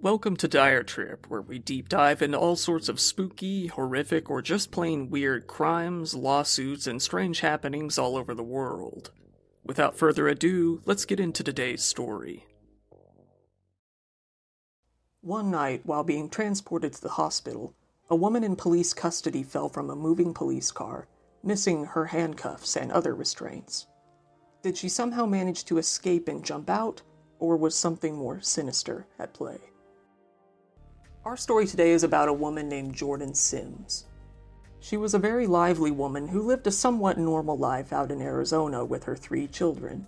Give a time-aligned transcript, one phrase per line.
[0.00, 4.40] Welcome to Dire Trip, where we deep dive into all sorts of spooky, horrific, or
[4.40, 9.10] just plain weird crimes, lawsuits, and strange happenings all over the world.
[9.64, 12.46] Without further ado, let's get into today's story.
[15.20, 17.74] One night, while being transported to the hospital,
[18.08, 21.08] a woman in police custody fell from a moving police car,
[21.42, 23.88] missing her handcuffs and other restraints.
[24.62, 27.02] Did she somehow manage to escape and jump out,
[27.40, 29.58] or was something more sinister at play?
[31.28, 34.06] Our story today is about a woman named Jorden Simms.
[34.80, 38.82] She was a very lively woman who lived a somewhat normal life out in Arizona
[38.82, 40.06] with her three children.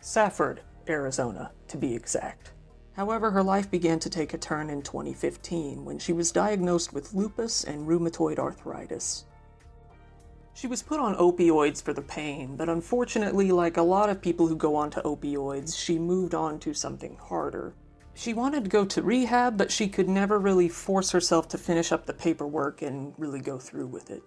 [0.00, 2.52] Safford, Arizona, to be exact.
[2.94, 7.12] However, her life began to take a turn in 2015 when she was diagnosed with
[7.12, 9.26] lupus and rheumatoid arthritis.
[10.54, 14.46] She was put on opioids for the pain, but unfortunately, like a lot of people
[14.46, 17.74] who go on to opioids, she moved on to something harder
[18.14, 21.92] she wanted to go to rehab, but she could never really force herself to finish
[21.92, 24.22] up the paperwork and really go through with it.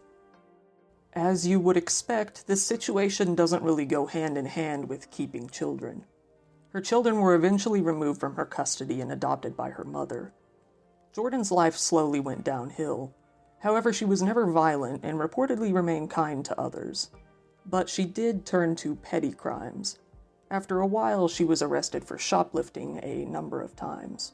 [1.14, 6.06] As you would expect, this situation doesn't really go hand in hand with keeping children.
[6.70, 10.34] Her children were eventually removed from her custody and adopted by her mother.
[11.16, 13.16] Jorden's life slowly went downhill.
[13.60, 17.10] However, she was never violent and reportedly remained kind to others.
[17.66, 19.98] But she did turn to petty crimes,
[20.50, 24.34] after a while, she was arrested for shoplifting a number of times.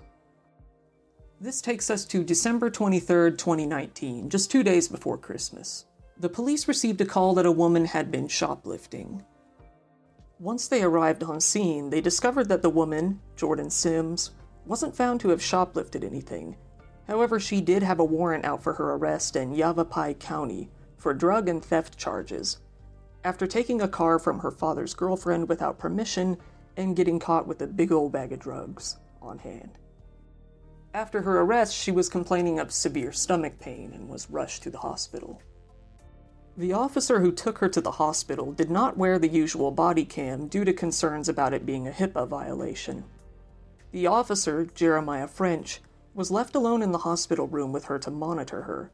[1.42, 5.86] This takes us to December 23, 2019, just two days before Christmas.
[6.18, 9.24] The police received a call that a woman had been shoplifting.
[10.40, 14.32] Once they arrived on scene, they discovered that the woman, Jorden Simms,
[14.66, 16.56] wasn't found to have shoplifted anything.
[17.08, 21.50] However, she did have a warrant out for her arrest in Yavapai County for drug
[21.50, 22.60] and theft charges,
[23.24, 26.38] after taking a car from her father's girlfriend without permission
[26.78, 29.78] and getting caught with a big old bag of drugs on hand.
[30.94, 34.80] After her arrest, she was complaining of severe stomach pain and was rushed to the
[34.80, 35.42] hospital.
[36.56, 40.48] The officer who took her to the hospital did not wear the usual body cam
[40.48, 43.06] due to concerns about it being a HIPAA violation.
[43.92, 45.82] The officer, Jeremiah French,
[46.14, 48.92] was left alone in the hospital room with her to monitor her.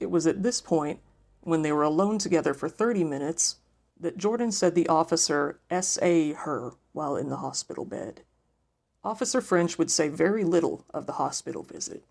[0.00, 0.98] It was at this point
[1.42, 3.56] when they were alone together for 30 minutes,
[4.00, 8.22] that Jorden said the officer SA her while in the hospital bed.
[9.04, 12.04] Officer French would say very little of the hospital visit.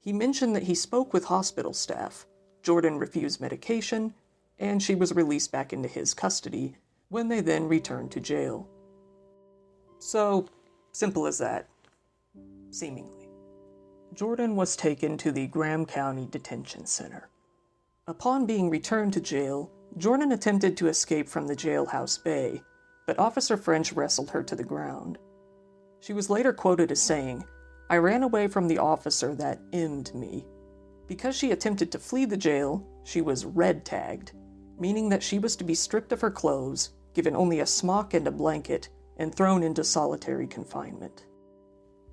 [0.00, 2.26] He mentioned that he spoke with hospital staff,
[2.62, 4.14] Jorden refused medication,
[4.58, 6.76] and she was released back into his custody
[7.08, 8.68] when they then returned to jail.
[9.98, 10.48] So,
[10.92, 11.68] simple as that,
[12.70, 13.28] seemingly.
[14.14, 17.28] Jorden was taken to the Graham County Detention Center.
[18.06, 22.62] Upon being returned to jail, Jorden attempted to escape from the jailhouse bay,
[23.06, 25.18] but Officer French wrestled her to the ground.
[26.00, 27.44] She was later quoted as saying,
[27.90, 30.46] I ran away from the officer that immed me.
[31.06, 34.32] Because she attempted to flee the jail, she was red tagged,
[34.78, 38.26] meaning that she was to be stripped of her clothes, given only a smock and
[38.26, 38.88] a blanket,
[39.18, 41.26] and thrown into solitary confinement.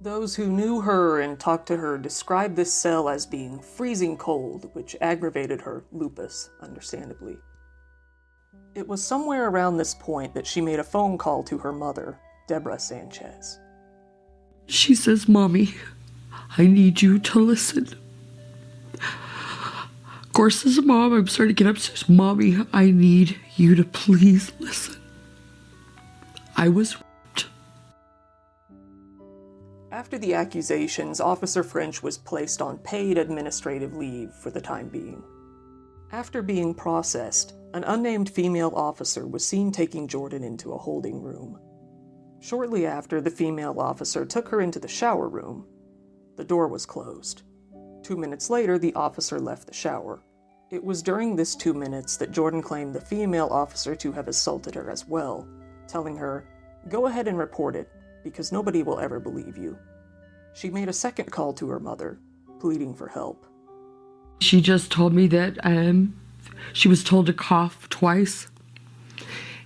[0.02, 4.70] Those who knew her and talked to her described this cell as being freezing cold,
[4.74, 7.38] which aggravated her lupus, understandably.
[8.76, 12.20] It was somewhere around this point that she made a phone call to her mother,
[12.48, 13.60] Deborah Sanchez.
[14.68, 15.74] She says, Mommy,
[16.58, 17.88] I need you to listen.
[20.24, 22.08] Of course, as a mom, I'm starting to get upstairs.
[22.08, 24.96] Mommy, I need you to please listen.
[26.56, 27.48] I was raped.
[29.92, 35.22] after the accusations, Officer French was placed on paid administrative leave for the time being.
[36.12, 41.60] After being processed, an unnamed female officer was seen taking Jorden into a holding room.
[42.40, 45.68] Shortly after, the female officer took her into the shower room.
[46.36, 47.44] The door was closed.
[48.02, 50.24] Two minutes later, the officer left the shower.
[50.72, 54.74] It was during this two minutes that Jorden claimed the female officer to have assaulted
[54.74, 55.48] her as well,
[55.88, 56.48] telling her,
[56.88, 57.90] Go ahead and report it,
[58.24, 59.78] because nobody will ever believe you.
[60.54, 62.20] She made a second call to her mother,
[62.60, 63.46] pleading for help.
[64.40, 66.16] She just told me that um,
[66.74, 68.48] she was told to cough twice.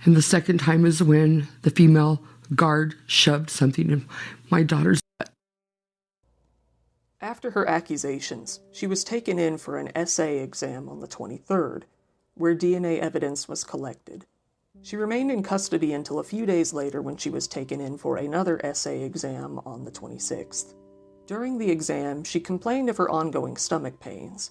[0.04, 2.22] And the second time is when the female
[2.54, 4.06] guard shoved something in
[4.50, 5.30] my daughter's butt.
[7.20, 11.84] After her accusations, she was taken in for an SA exam on the 23rd,
[12.34, 14.26] where DNA evidence was collected.
[14.82, 18.18] She remained in custody until a few days later when she was taken in for
[18.18, 20.74] another SA exam on the 26th.
[21.26, 24.50] During the exam, she complained of her ongoing stomach pains.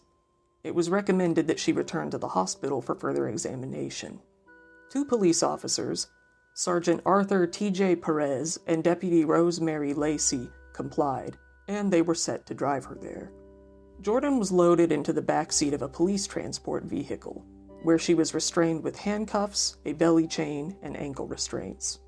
[0.63, 4.19] It was recommended that she return to the hospital for further examination.
[4.89, 6.07] Two police officers,
[6.53, 7.97] Sergeant Arthur T.J.
[7.97, 11.37] Perez and Deputy Rosemary Lacey, complied,
[11.67, 13.31] and they were set to drive her there.
[14.01, 17.45] Jorden was loaded into the back seat of a police transport vehicle,
[17.83, 21.99] where she was restrained with handcuffs, a belly chain, and ankle restraints.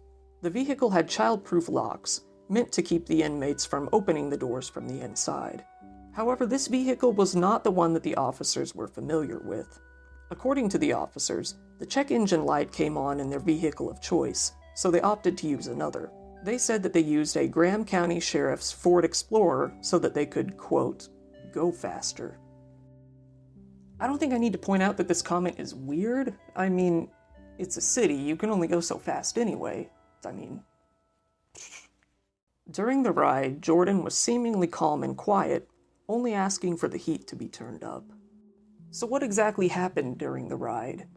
[0.41, 4.87] The vehicle had child-proof locks, meant to keep the inmates from opening the doors from
[4.87, 5.65] the inside.
[6.15, 9.81] However, this vehicle was not the one that the officers were familiar with.
[10.31, 14.53] According to the officers, the check engine light came on in their vehicle of choice,
[14.75, 16.09] so they opted to use another.
[16.41, 20.55] They said that they used a Graham County Sheriff's Ford Explorer so that they could,
[20.55, 21.09] quote,
[21.51, 22.39] go faster.
[23.99, 26.33] I don't think I need to point out that this comment is weird.
[26.55, 27.09] I mean,
[27.57, 29.89] it's a city, you can only go so fast anyway.
[30.25, 30.63] I mean.
[32.71, 35.69] During the ride, Jorden was seemingly calm and quiet,
[36.07, 38.05] only asking for the heat to be turned up.
[38.91, 41.07] So, what exactly happened during the ride?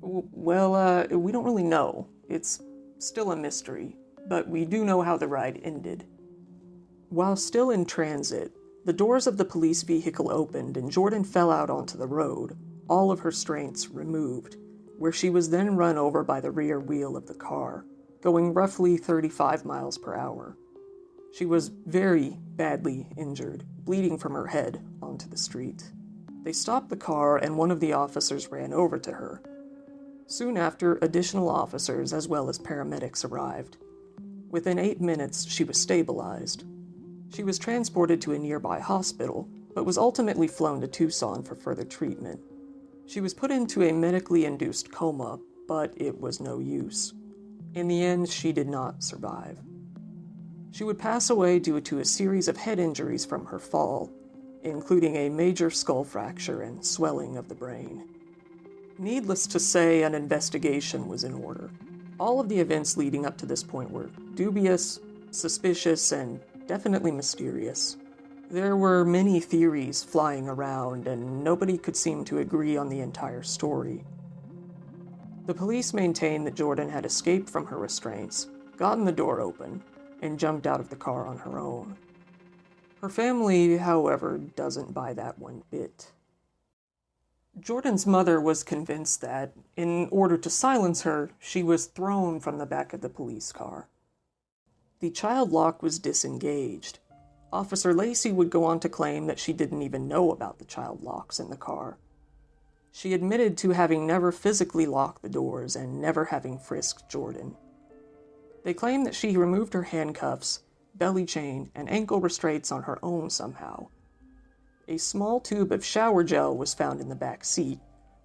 [0.00, 2.08] Well, uh, we don't really know.
[2.28, 2.60] It's
[2.98, 3.96] still a mystery,
[4.28, 6.06] but we do know how the ride ended.
[7.08, 8.52] While still in transit,
[8.84, 12.56] the doors of the police vehicle opened and Jorden fell out onto the road,
[12.88, 14.56] all of her strengths removed,
[14.98, 17.86] where she was then run over by the rear wheel of the car,
[18.20, 20.58] going roughly 35 miles per hour.
[21.36, 25.90] She was very badly injured, bleeding from her head onto the street.
[26.42, 29.42] They stopped the car and one of the officers ran over to her.
[30.26, 33.76] Soon after, additional officers as well as paramedics arrived.
[34.50, 36.64] Within eight minutes, she was stabilized,
[37.34, 41.84] she was transported to a nearby hospital, but was ultimately flown to Tucson for further
[41.84, 42.40] treatment.
[43.06, 47.12] She was put into a medically induced coma, but it was no use.
[47.74, 49.58] In the end, she did not survive.
[50.74, 54.10] She would pass away due to a series of head injuries from her fall,
[54.64, 58.08] including a major skull fracture and swelling of the brain.
[58.98, 61.70] Needless to say, an investigation was in order.
[62.18, 64.98] All of the events leading up to this point were dubious,
[65.30, 67.96] suspicious, and definitely mysterious.
[68.50, 73.44] There were many theories flying around, and nobody could seem to agree on the entire
[73.44, 74.02] story.
[75.46, 79.80] The police maintained that Jorden had escaped from her restraints, gotten the door open,
[80.24, 81.96] and jumped out of the car on her own.
[83.00, 86.10] Her family, however, doesn't buy that one bit.
[87.60, 92.66] Jorden's mother was convinced that, in order to silence her, she was thrown from the
[92.66, 93.88] back of the police car.
[95.00, 96.98] The child lock was disengaged.
[97.52, 101.02] Officer Lacey would go on to claim that she didn't even know about the child
[101.02, 101.98] locks in the car.
[102.90, 107.54] She admitted to having never physically locked the doors and never having frisked Jorden.
[108.64, 110.64] They claim that she removed her handcuffs,
[110.96, 113.86] belly chain, and ankle restraints on her own somehow.
[114.88, 117.78] A small tube of shower gel was found in the back seat,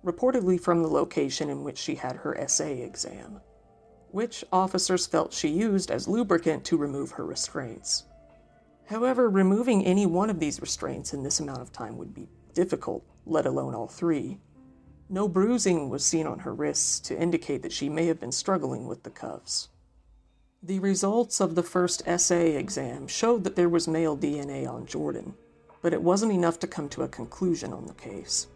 [0.04, 3.42] reportedly from the location in which she had her SA exam
[4.12, 8.06] which officers felt she used as lubricant to remove her restraints.
[8.86, 13.04] However, removing any one of these restraints in this amount of time would be difficult,
[13.26, 14.40] let alone all three.
[15.10, 18.88] No bruising was seen on her wrists to indicate that she may have been struggling
[18.88, 19.70] with the cuffs.
[20.62, 25.34] The results of the first SA exam showed that there was male DNA on Jorden,
[25.82, 28.48] but it wasn't enough to come to a conclusion on the case.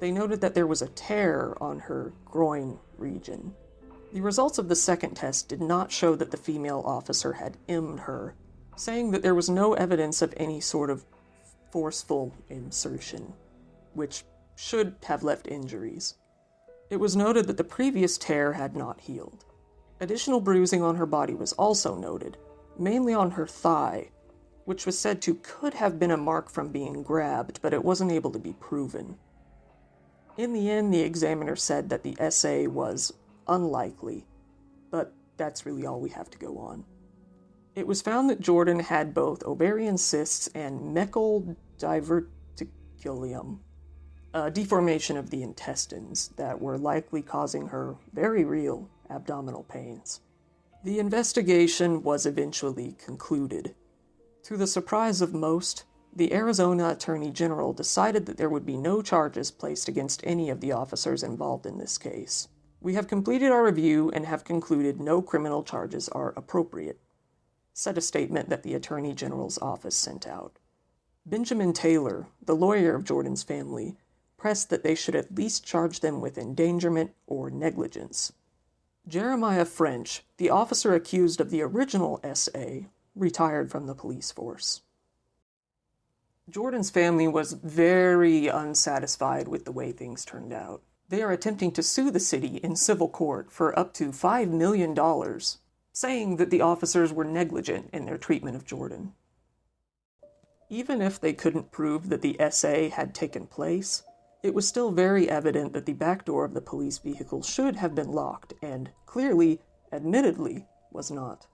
[0.00, 3.54] They noted that there was a tear on her groin region,
[4.12, 8.00] the results of the second test did not show that the female officer had emmed
[8.00, 8.34] her,
[8.74, 11.04] saying that there was no evidence of any sort of
[11.70, 13.32] forceful insertion,
[13.94, 14.24] which
[14.56, 16.16] should have left injuries.
[16.90, 19.44] It was noted that the previous tear had not healed.
[20.00, 22.38] Additional bruising on her body was also noted,
[22.78, 24.10] mainly on her thigh,
[24.64, 28.10] which was said to could have been a mark from being grabbed, but it wasn't
[28.10, 29.18] able to be proven.
[30.38, 33.12] In the end, the examiner said that the SA was
[33.46, 34.26] unlikely,
[34.90, 36.84] but that's really all we have to go on.
[37.74, 43.58] It was found that Jorden had both ovarian cysts and Meckel diverticulum,
[44.32, 50.20] a deformation of the intestines that were likely causing her very real abdominal pains.
[50.84, 53.74] The investigation was eventually concluded.
[54.44, 59.02] To the surprise of most, the Arizona Attorney General decided that there would be no
[59.02, 62.48] charges placed against any of the officers involved in this case.
[62.80, 66.98] We have completed our review and have concluded no criminal charges are appropriate,
[67.74, 70.58] said a statement that the Attorney General's office sent out.
[71.26, 73.98] Benjamin Taylor, the lawyer of Jorden's family,
[74.38, 78.32] pressed that they should at least charge them with endangerment or negligence.
[79.08, 84.82] Jeremiah French, the officer accused of the original SA, retired from the police force.
[86.50, 90.82] Jorden's family was very unsatisfied with the way things turned out.
[91.08, 94.94] They are attempting to sue the city in civil court for up to $5 million,
[95.92, 99.12] saying that the officers were negligent in their treatment of Jorden.
[100.68, 104.04] Even if they couldn't prove that the SA had taken place,
[104.42, 107.94] it was still very evident that the back door of the police vehicle should have
[107.94, 109.60] been locked, and clearly,
[109.92, 111.46] admittedly, was not.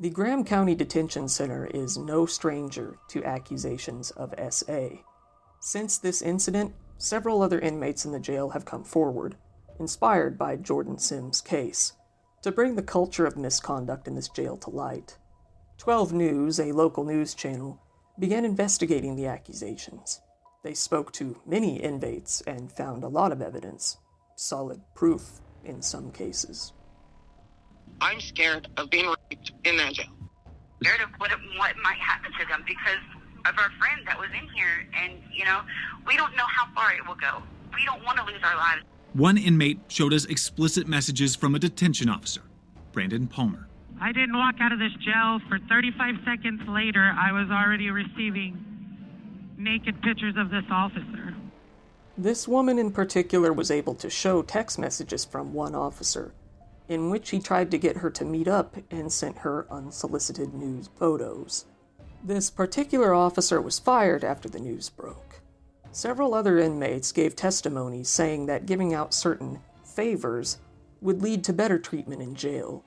[0.00, 4.88] The Graham County Detention Center is no stranger to accusations of SA.
[5.60, 9.36] Since this incident, several other inmates in the jail have come forward,
[9.78, 11.92] inspired by Jorden Simms' case,
[12.42, 15.18] to bring the culture of misconduct in this jail to light.
[15.78, 17.80] 12 News, a local news channel,
[18.18, 20.20] began investigating the accusations.
[20.62, 23.98] They spoke to many inmates and found a lot of evidence,
[24.36, 26.72] solid proof in some cases.
[28.00, 30.06] I'm scared of being raped in that jail.
[30.84, 33.02] Scared of what, what might happen to them because
[33.44, 35.62] of our friend that was in here, and you know,
[36.06, 37.42] we don't know how far it will go.
[37.74, 38.82] We don't want to lose our lives.
[39.14, 42.42] One inmate showed us explicit messages from a detention officer,
[42.92, 43.66] Brandon Palmer.
[44.00, 47.12] I didn't walk out of this jail for 35 seconds later.
[47.16, 48.71] I was already receiving
[49.58, 51.34] naked pictures of this officer.
[52.16, 56.32] This woman in particular was able to show text messages from one officer,
[56.88, 60.90] in which he tried to get her to meet up and sent her unsolicited news
[60.98, 61.64] photos.
[62.22, 65.40] This particular officer was fired after the news broke.
[65.90, 70.58] Several other inmates gave testimony saying that giving out certain favors
[71.00, 72.84] would lead to better treatment in jail.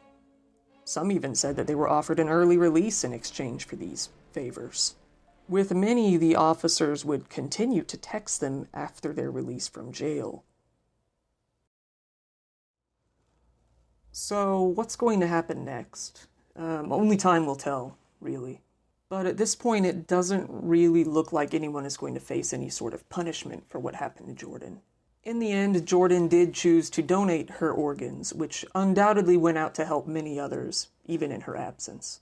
[0.85, 4.95] Some even said that they were offered an early release in exchange for these favors.
[5.47, 10.43] With many, the officers would continue to text them after their release from jail.
[14.11, 16.27] So, what's going to happen next?
[16.55, 18.61] Um, only time will tell, really.
[19.07, 22.69] But at this point, it doesn't really look like anyone is going to face any
[22.69, 24.79] sort of punishment for what happened to Jorden.
[25.23, 29.85] In the end, Jorden did choose to donate her organs, which undoubtedly went out to
[29.85, 32.21] help many others, even in her absence.